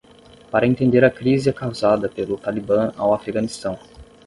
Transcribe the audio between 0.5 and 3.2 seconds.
entender a crise causada pelo Talibã ao